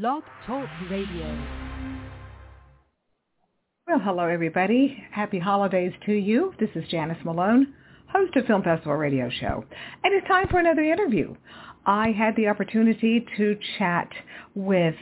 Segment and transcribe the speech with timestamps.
[0.00, 1.38] Blog Talk Radio.
[3.86, 4.96] Well, hello everybody.
[5.10, 6.54] Happy holidays to you.
[6.58, 7.74] This is Janice Malone,
[8.10, 9.66] host of Film Festival Radio Show.
[10.02, 11.34] And it's time for another interview.
[11.84, 14.08] I had the opportunity to chat
[14.54, 14.94] with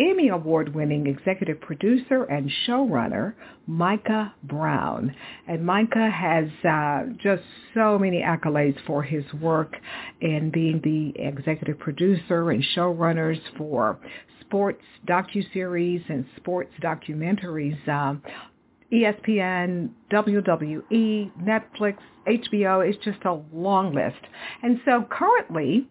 [0.00, 3.34] Emmy Award-winning executive producer and showrunner
[3.66, 5.14] Micah Brown.
[5.46, 7.42] And Micah has uh, just
[7.74, 9.76] so many accolades for his work
[10.22, 14.00] in being the executive producer and showrunners for
[14.40, 17.86] sports docuseries and sports documentaries.
[17.86, 18.22] Um,
[18.92, 24.18] ESPN, WWE, Netflix, HBO, it's just a long list.
[24.62, 25.86] And so currently,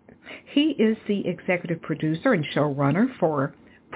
[0.53, 3.55] he is the executive producer and showrunner for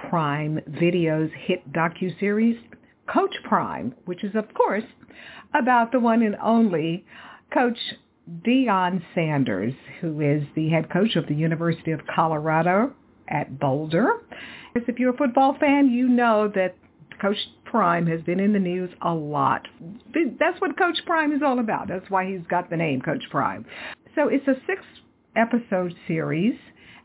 [0.10, 2.60] Prime Video's hit docuseries
[3.08, 4.84] Coach Prime, which is, of course,
[5.54, 7.06] about the one and only
[7.54, 7.78] Coach
[8.46, 12.94] Deion Sanders, who is the head coach of the University of Colorado
[13.28, 14.22] at Boulder.
[14.76, 16.76] If you're a football fan, you know that
[17.22, 19.68] Coach Prime has been in the news a lot.
[20.40, 21.88] That's what Coach Prime is all about.
[21.88, 23.66] That's why he's got the name Coach Prime.
[24.16, 24.82] So it's a six
[25.36, 26.56] episode series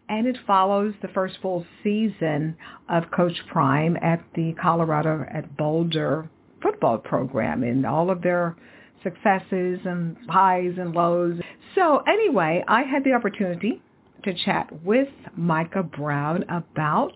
[0.08, 2.56] and it follows the first full season
[2.88, 6.28] of Coach Prime at the Colorado at Boulder
[6.62, 8.56] football program and all of their
[9.02, 11.38] successes and highs and lows.
[11.74, 13.80] So anyway, I had the opportunity
[14.24, 17.12] to chat with Micah Brown about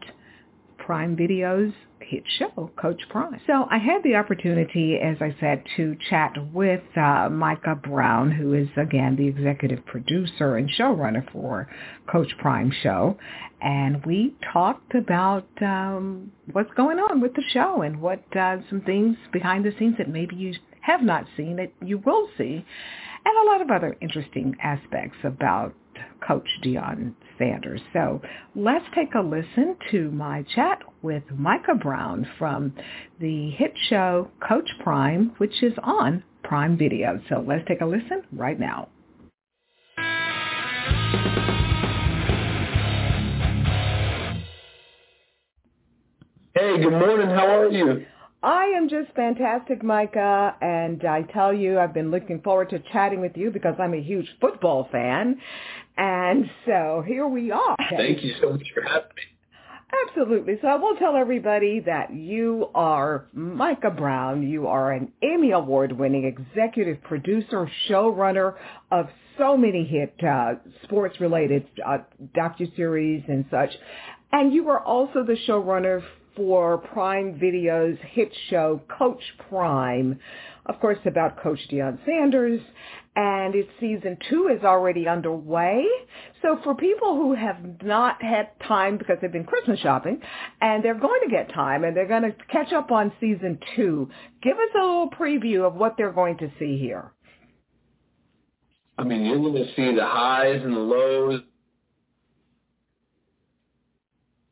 [0.85, 3.41] Prime Video's hit show, Coach Prime.
[3.47, 8.53] So I had the opportunity, as I said, to chat with uh, Micah Brown, who
[8.55, 11.69] is, again, the executive producer and showrunner for
[12.11, 13.17] Coach Prime show.
[13.61, 18.81] And we talked about um, what's going on with the show and what uh, some
[18.81, 22.65] things behind the scenes that maybe you have not seen that you will see,
[23.25, 25.75] and a lot of other interesting aspects about
[26.27, 27.81] Coach Deion Sanders.
[27.93, 28.21] So
[28.55, 32.75] let's take a listen to my chat with Micah Brown from
[33.21, 37.21] the hit show Coach Prime, which is on Prime Video.
[37.29, 38.89] So let's take a listen right now.
[46.55, 47.29] Hey, good morning.
[47.29, 48.05] How are you?
[48.43, 53.21] I am just fantastic, Micah, and I tell you, I've been looking forward to chatting
[53.21, 55.41] with you because I'm a huge football fan,
[55.97, 57.77] and so here we are.
[57.91, 59.23] Thank you so much for having me.
[60.09, 60.55] Absolutely.
[60.61, 64.43] So I will tell everybody that you are Micah Brown.
[64.43, 68.55] You are an Emmy Award-winning executive producer, showrunner
[68.91, 69.07] of
[69.39, 70.55] so many hit uh,
[70.85, 71.99] sports-related uh,
[72.35, 73.71] docuseries and such.
[74.33, 76.03] And you are also the showrunner
[76.37, 80.19] for Prime Video's hit show Coach Prime,
[80.67, 82.61] of course about Coach Deion Sanders,
[83.15, 85.87] and its season two is already underway.
[86.41, 90.21] So for people who have not had time because they've been Christmas shopping,
[90.61, 94.09] and they're going to get time and they're going to catch up on season two,
[94.43, 97.13] give us a little preview of what they're going to see here.
[98.97, 101.41] I mean, you're going to see the highs and the lows.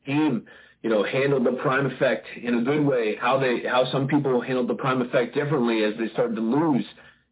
[0.07, 0.47] Team
[0.83, 4.41] you know, handled the prime effect in a good way, how they how some people
[4.41, 6.85] handled the prime effect differently as they started to lose.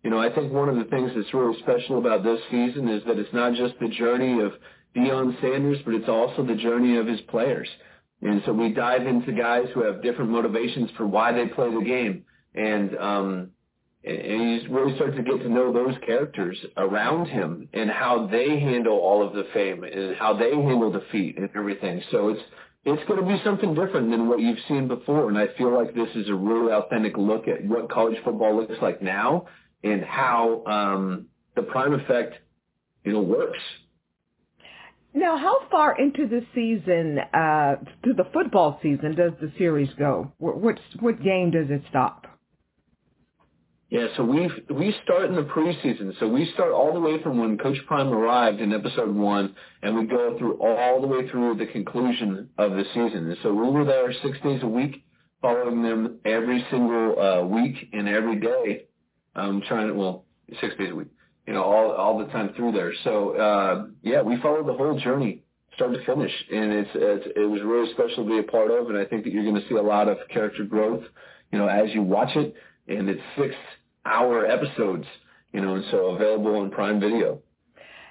[0.02, 3.02] You know, I think one of the things that's really special about this season is
[3.06, 4.52] that it's not just the journey of
[4.94, 7.68] Deion Sanders, but it's also the journey of his players.
[8.22, 11.84] And so we dive into guys who have different motivations for why they play the
[11.84, 12.24] game.
[12.54, 13.50] And um
[14.04, 18.60] and you really start to get to know those characters around him and how they
[18.60, 22.00] handle all of the fame and how they handle defeat and everything.
[22.10, 22.40] So it's
[22.84, 25.28] it's going to be something different than what you've seen before.
[25.28, 28.80] And I feel like this is a really authentic look at what college football looks
[28.80, 29.46] like now
[29.82, 32.34] and how um, the prime effect,
[33.04, 33.58] you know, works.
[35.14, 40.32] Now, how far into the season, uh, to the football season, does the series go?
[40.38, 42.27] What, what, what game does it stop?
[43.90, 46.12] Yeah, so we we start in the preseason.
[46.20, 49.96] So we start all the way from when Coach Prime arrived in episode one, and
[49.96, 53.30] we go through all the way through the conclusion of the season.
[53.30, 55.02] And so we were there six days a week,
[55.40, 58.84] following them every single uh, week and every day,
[59.34, 60.26] um, trying to well
[60.60, 61.08] six days a week,
[61.46, 62.92] you know, all all the time through there.
[63.04, 65.44] So uh, yeah, we followed the whole journey,
[65.76, 68.90] start to finish, and it's, it's it was really special to be a part of.
[68.90, 71.04] And I think that you're going to see a lot of character growth,
[71.52, 72.54] you know, as you watch it.
[72.86, 73.54] And it's six
[74.04, 75.06] hour episodes,
[75.52, 77.40] you know, and so available on Prime Video.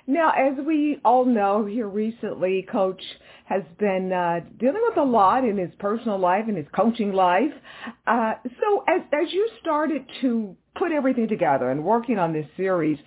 [0.10, 3.01] Now, as we all know here recently, Coach
[3.45, 7.51] has been uh, dealing with a lot in his personal life and his coaching life.
[8.06, 12.98] Uh, so as, as you started to put everything together and working on this series,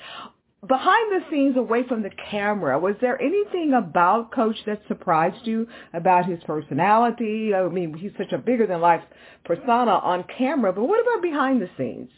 [0.67, 5.67] behind the scenes away from the camera, was there anything about Coach that surprised you
[5.95, 7.55] about his personality?
[7.55, 9.03] I mean, he's such a bigger than life
[9.47, 12.11] persona on camera, but what about behind the scenes?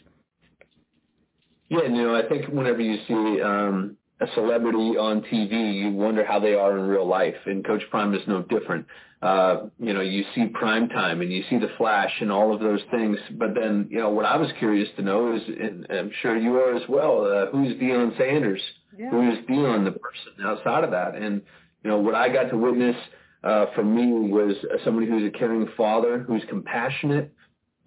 [1.73, 6.23] Yeah, you know, I think whenever you see um, a celebrity on TV, you wonder
[6.23, 8.85] how they are in real life, and Coach Prime is no different.
[9.23, 12.59] Uh, you know, you see prime time and you see the flash and all of
[12.59, 13.17] those things.
[13.39, 16.55] But then, you know, what I was curious to know is, and I'm sure you
[16.57, 18.61] are as well, uh, who's Deion Sanders?
[18.97, 19.09] Yeah.
[19.11, 21.15] Who is Deion, the person outside of that?
[21.15, 21.41] And,
[21.83, 22.97] you know, what I got to witness
[23.45, 27.33] uh, from me was somebody who's a caring father, who's compassionate,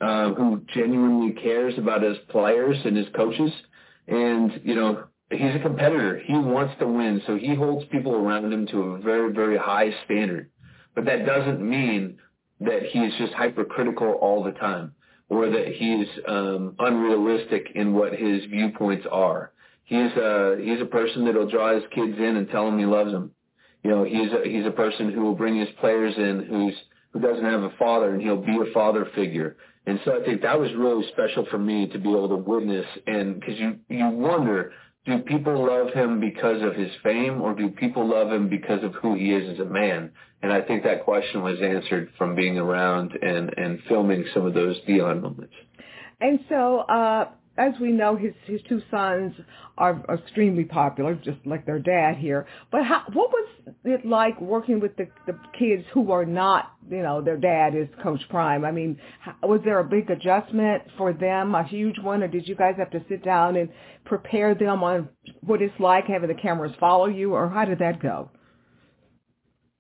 [0.01, 3.53] uh, who genuinely cares about his players and his coaches.
[4.09, 6.21] And, you know, he's a competitor.
[6.25, 7.23] He wants to win.
[7.27, 10.51] So he holds people around him to a very, very high standard.
[10.95, 12.19] But that doesn't mean
[12.61, 14.93] that he's just hypercritical all the time
[15.29, 19.53] or that he's um, unrealistic in what his viewpoints are.
[19.85, 23.13] He's a he's a person that'll draw his kids in and tell them he loves
[23.13, 23.33] them.
[23.85, 26.75] You know, he's a, he's a person who will bring his players in who's
[27.13, 29.57] who doesn't have a father and he'll be a father figure.
[29.87, 32.87] And so I think that was really special for me to be able to witness
[33.07, 34.73] and because you you wonder
[35.07, 38.93] do people love him because of his fame or do people love him because of
[38.95, 40.11] who he is as a man?
[40.43, 44.53] And I think that question was answered from being around and, and filming some of
[44.53, 45.55] those Deion moments.
[46.21, 47.29] And so, uh,
[47.59, 49.35] as we know, his his two sons
[49.79, 52.47] are extremely popular, just like their dad here.
[52.71, 53.49] But how, what was
[53.85, 57.89] it like working with the the kids who are not, you know, their dad is
[58.03, 58.65] Coach Prime?
[58.65, 58.99] I mean,
[59.43, 62.91] was there a big adjustment for them, a huge one, or did you guys have
[62.91, 63.71] to sit down and
[64.05, 65.09] prepare them on
[65.41, 68.31] what it's like having the cameras follow you, or how did that go?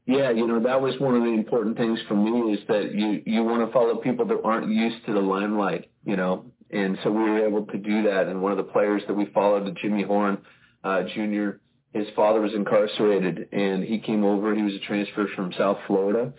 [0.06, 3.22] Yeah, you know, that was one of the important things for me is that you
[3.26, 7.10] you want to follow people that aren't used to the limelight, you know, and so
[7.10, 8.26] we were able to do that.
[8.26, 10.38] And one of the players that we followed, Jimmy Horn
[10.82, 11.58] uh, Jr.,
[11.92, 14.54] his father was incarcerated, and he came over.
[14.54, 16.32] He was a transfer from South Florida,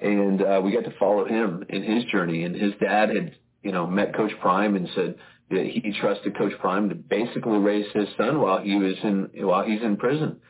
[0.00, 2.44] and uh, we got to follow him in his journey.
[2.44, 5.14] And his dad had, you know, met Coach Prime and said
[5.50, 9.64] that he trusted Coach Prime to basically raise his son while he was in while
[9.64, 10.40] he's in prison.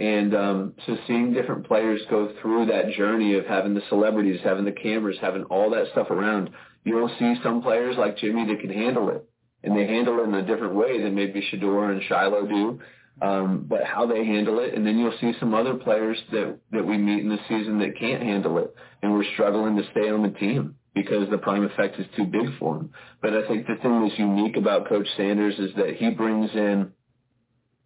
[0.00, 4.64] And um, so seeing different players go through that journey of having the celebrities, having
[4.64, 6.48] the cameras, having all that stuff around,
[6.84, 9.28] you'll see some players like Jimmy that can handle it.
[9.62, 12.80] And they handle it in a different way than maybe Shedeur and Shiloh do.
[13.20, 16.86] Um, but how they handle it, and then you'll see some other players that that
[16.86, 20.22] we meet in the season that can't handle it, and we're struggling to stay on
[20.22, 22.90] the team because the prime effect is too big for them.
[23.20, 26.92] But I think the thing that's unique about Coach Sanders is that he brings in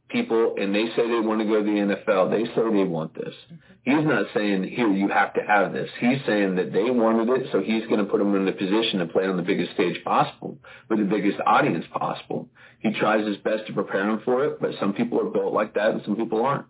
[0.09, 2.31] people and they say they want to go to the NFL.
[2.31, 3.35] They say they want this.
[3.83, 5.91] He's not saying, here, you have to have this.
[6.01, 9.01] He's saying that they wanted it, so he's going to put them in the position
[9.01, 10.57] to play on the biggest stage possible
[10.89, 12.49] with the biggest audience possible.
[12.79, 15.75] He tries his best to prepare them for it, but some people are built like
[15.75, 16.67] that and some people aren't.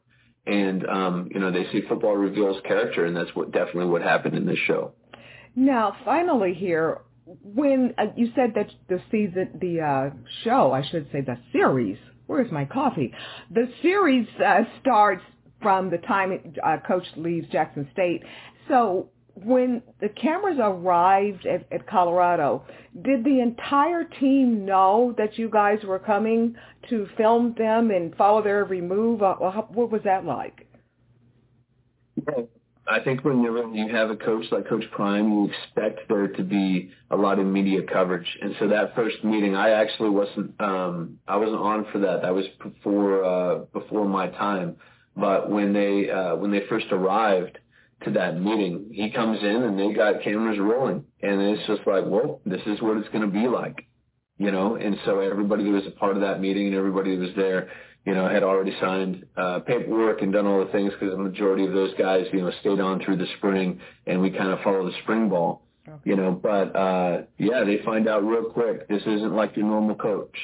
[0.46, 4.34] And, um, you know, they see football reveals character, and that's what definitely what happened
[4.34, 4.92] in this show.
[5.54, 10.10] Now, finally here, when uh, you said that the season, the uh,
[10.42, 13.12] show, I should say the series Where's my coffee?
[13.50, 15.22] The series uh, starts
[15.60, 18.22] from the time uh, Coach leaves Jackson State.
[18.68, 22.64] So when the cameras arrived at, at Colorado,
[23.02, 26.54] did the entire team know that you guys were coming
[26.88, 29.22] to film them and follow their every move?
[29.22, 30.66] Uh, what was that like?
[32.24, 32.48] Well,
[32.86, 36.91] I think whenever you have a coach like Coach Prime, you expect there to be
[37.10, 38.26] a lot of media coverage.
[38.43, 42.22] And so that first meeting, I actually wasn't, um, I wasn't on for that.
[42.22, 44.76] That was before, uh, before my time.
[45.17, 47.58] But when they, uh, when they first arrived
[48.05, 51.05] to that meeting, he comes in and they got cameras rolling.
[51.22, 53.86] And it's just like, well, this is what it's going to be like,
[54.36, 54.74] you know?
[54.74, 57.70] And so everybody was a part of that meeting and everybody was there,
[58.05, 61.65] you know, had already signed uh, paperwork and done all the things because the majority
[61.65, 64.84] of those guys, you know, stayed on through the spring, and we kind of follow
[64.84, 65.99] the spring ball, okay.
[66.05, 66.32] you know.
[66.32, 68.89] But uh, yeah, they find out real quick.
[68.89, 70.37] This isn't like your normal coach.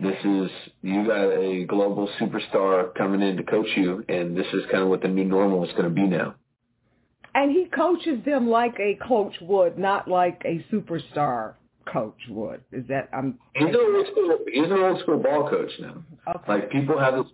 [0.00, 0.50] This is
[0.82, 4.88] you got a global superstar coming in to coach you, and this is kind of
[4.88, 6.36] what the new normal is going to be now.
[7.34, 11.54] And he coaches them like a coach would, not like a superstar
[11.92, 12.62] coach would.
[12.72, 13.38] Is that I'm?
[13.54, 14.38] He's an old school.
[14.52, 16.02] He's an old school ball coach now.
[16.28, 16.52] Okay.
[16.52, 17.26] Like people have this,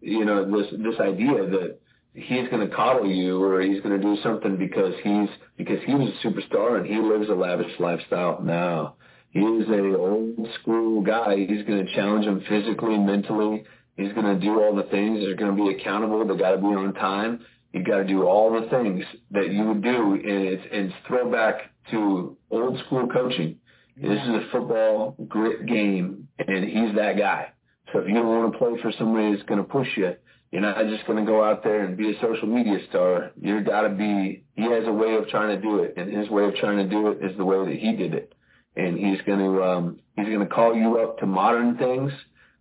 [0.00, 1.78] you know, this this idea that
[2.14, 5.94] he's going to coddle you or he's going to do something because he's because he
[5.94, 8.40] was a superstar and he lives a lavish lifestyle.
[8.42, 8.94] No,
[9.30, 11.36] he is a old school guy.
[11.36, 13.64] He's going to challenge him physically, mentally.
[13.96, 15.20] He's going to do all the things.
[15.20, 16.26] They're going to be accountable.
[16.26, 17.40] They got to be on time.
[17.72, 21.70] You got to do all the things that you would do, and it's, it's throwback
[21.90, 23.58] to old school coaching
[23.96, 27.52] this is a football grit game, and he's that guy.
[27.92, 30.14] So if you don't want to play for somebody that's going to push you,
[30.50, 33.32] you're not just going to go out there and be a social media star.
[33.40, 35.94] You've got to be, he has a way of trying to do it.
[35.96, 38.32] And his way of trying to do it is the way that he did it.
[38.76, 42.12] And he's going to, um, he's going to call you up to modern things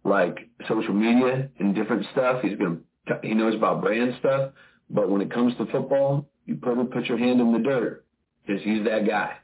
[0.04, 2.42] like social media and different stuff.
[2.42, 4.52] He's going to, he knows about brand stuff.
[4.90, 8.06] But when it comes to football, you put, put your hand in the dirt
[8.46, 9.38] because he's that guy.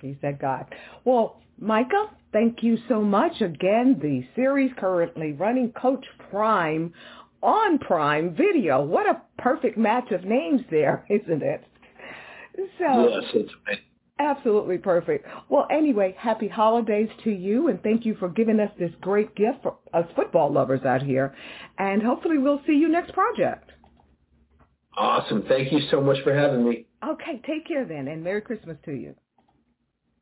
[0.00, 0.66] He's that God.
[1.04, 3.40] Well, Micah, thank you so much.
[3.40, 6.92] Again, the series currently running Coach Prime
[7.42, 8.82] on Prime Video.
[8.82, 11.64] What a perfect match of names there, isn't it?
[12.78, 13.52] So yes, it's
[14.18, 15.26] absolutely perfect.
[15.48, 19.62] Well, anyway, happy holidays to you, and thank you for giving us this great gift
[19.62, 21.34] for us football lovers out here.
[21.78, 23.70] And hopefully, we'll see you next project.
[24.96, 25.44] Awesome.
[25.48, 26.86] Thank you so much for having me.
[27.06, 29.14] Okay, take care then, and Merry Christmas to you.